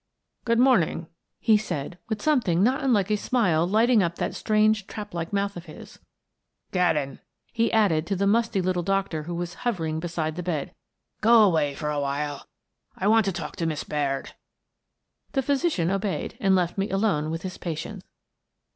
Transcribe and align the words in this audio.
"Good 0.45 0.57
morning," 0.57 1.05
he 1.39 1.57
said 1.59 1.99
with 2.09 2.23
something 2.23 2.63
not 2.63 2.83
unlike 2.83 3.11
a 3.11 3.15
smile 3.17 3.67
lighting 3.67 4.01
up 4.01 4.15
that 4.15 4.33
strange 4.33 4.87
trap 4.87 5.13
like 5.13 5.31
mouth 5.31 5.55
of 5.55 5.65
his." 5.65 5.99
Gaddon," 6.71 7.19
he 7.53 7.71
added 7.71 8.07
to 8.07 8.15
the 8.15 8.25
musty 8.25 8.63
little 8.63 8.81
doctor 8.81 9.21
who 9.21 9.35
was 9.35 9.53
hovering 9.61 9.99
beside 9.99 10.37
the 10.37 10.41
bed," 10.41 10.73
go 11.21 11.43
away 11.43 11.75
for 11.75 11.91
awhile: 11.91 12.47
I 12.97 13.05
want 13.07 13.25
to 13.25 13.31
talk 13.31 13.55
to 13.57 13.67
Miss 13.67 13.83
Baird." 13.83 14.33
The 15.33 15.43
physician 15.43 15.91
obeyed 15.91 16.35
and 16.39 16.55
left 16.55 16.79
me 16.79 16.89
alone 16.89 17.29
with 17.29 17.43
his 17.43 17.59
patient. 17.59 18.03